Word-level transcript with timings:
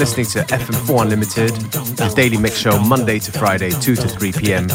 listening 0.00 0.24
to 0.24 0.38
FM4 0.54 1.02
Unlimited, 1.02 1.50
the 1.50 2.10
daily 2.16 2.38
mix 2.38 2.56
show 2.56 2.80
Monday 2.80 3.18
to 3.18 3.30
Friday, 3.30 3.68
2 3.68 3.96
to 3.96 4.08
3 4.08 4.32
p.m. 4.32 4.66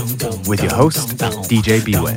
with 0.48 0.62
your 0.62 0.72
host, 0.72 1.18
DJ 1.50 1.84
Beware. 1.84 2.16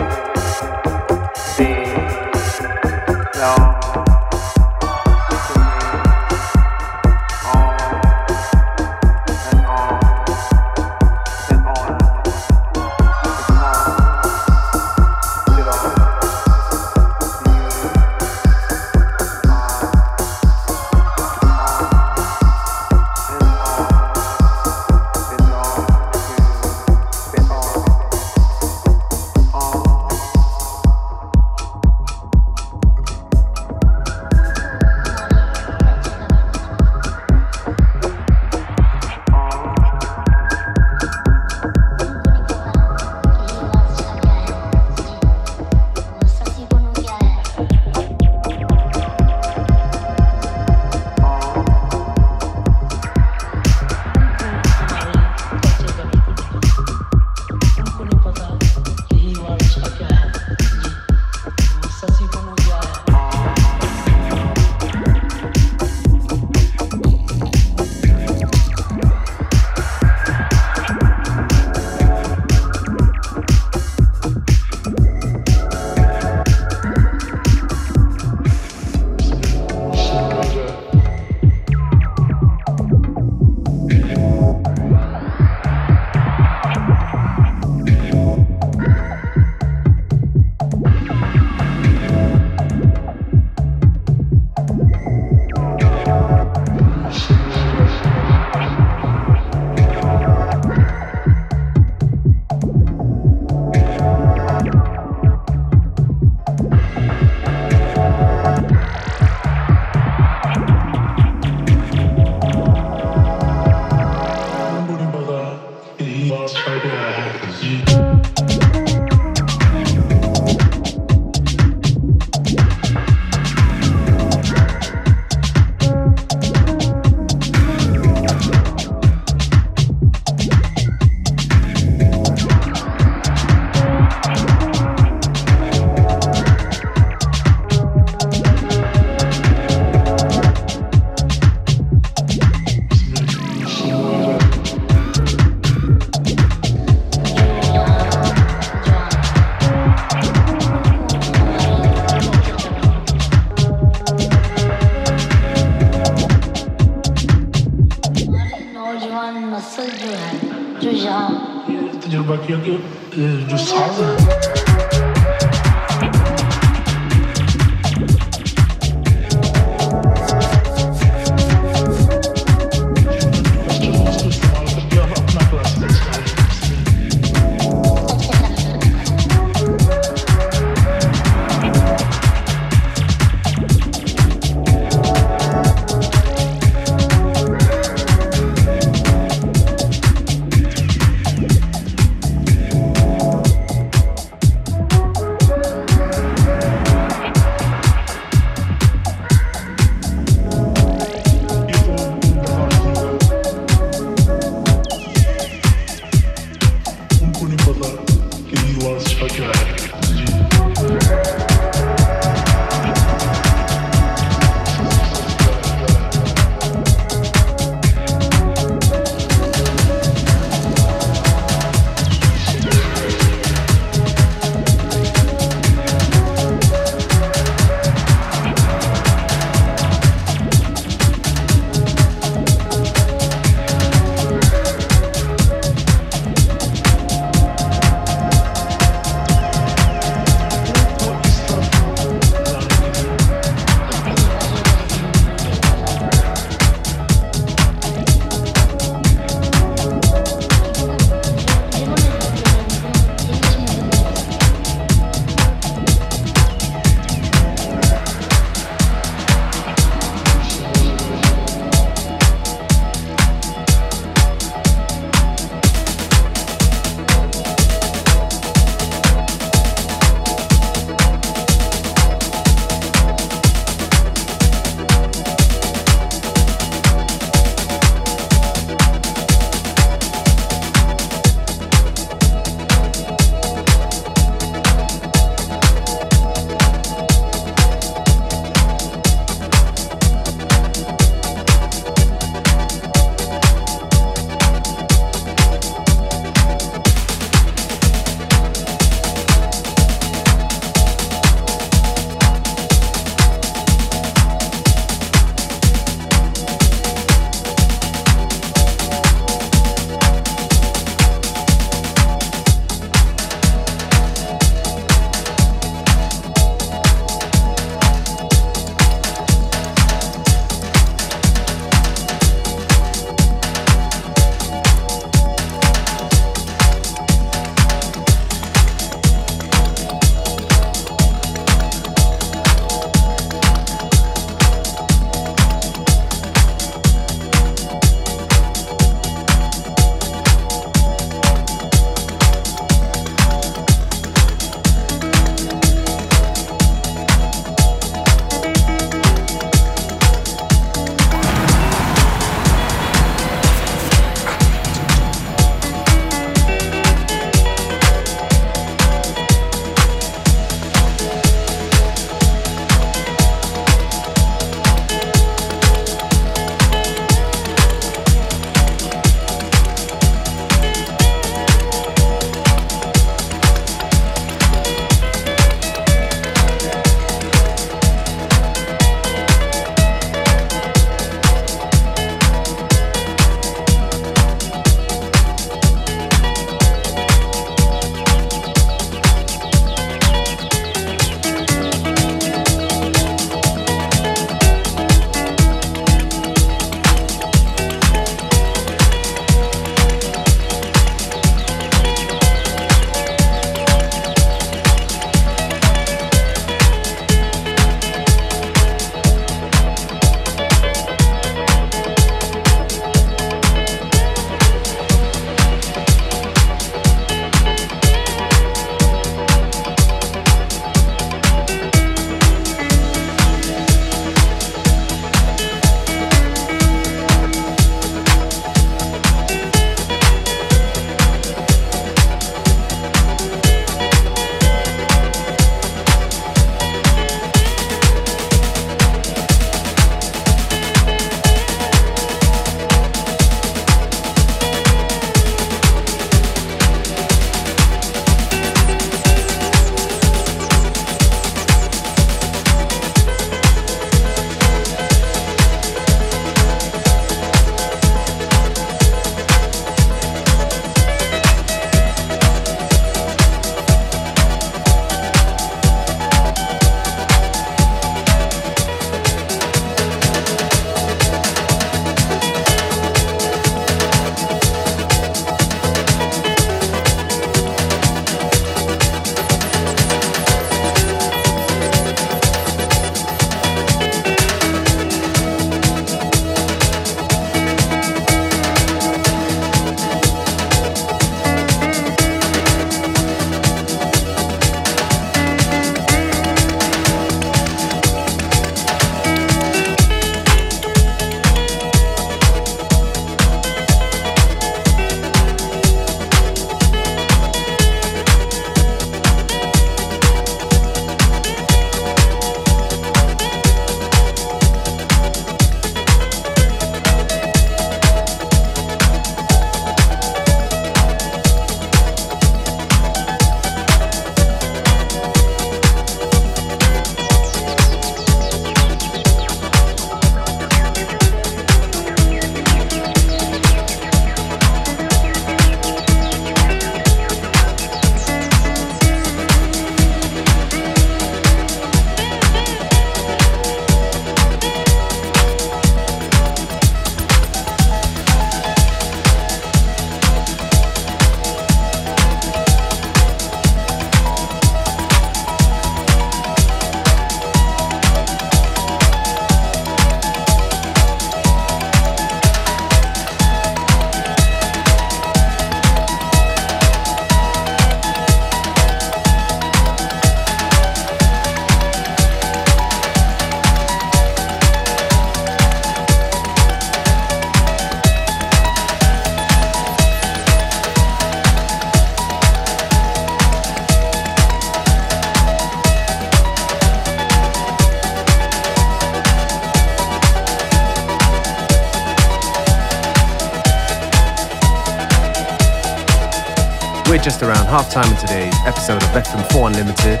We're 596.98 597.04
just 597.04 597.22
around 597.22 597.46
half 597.46 597.70
time 597.70 597.88
in 597.92 597.96
today's 597.96 598.34
episode 598.44 598.82
of 598.82 598.88
FM4 598.88 599.46
Unlimited. 599.46 600.00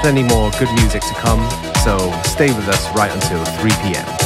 Plenty 0.00 0.24
more 0.24 0.50
good 0.58 0.68
music 0.74 1.00
to 1.02 1.14
come, 1.14 1.48
so 1.84 1.96
stay 2.24 2.52
with 2.52 2.66
us 2.66 2.90
right 2.96 3.12
until 3.12 3.44
3 3.44 3.70
p.m. 3.84 4.21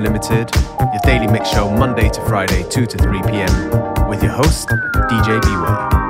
Unlimited, 0.00 0.50
your 0.80 1.00
daily 1.04 1.26
mix 1.26 1.50
show 1.50 1.70
Monday 1.70 2.08
to 2.08 2.22
Friday, 2.22 2.62
2 2.70 2.86
to 2.86 2.96
3 2.96 3.20
p.m. 3.24 4.08
with 4.08 4.22
your 4.22 4.32
host, 4.32 4.66
DJ 4.68 5.42
Beware. 5.42 6.09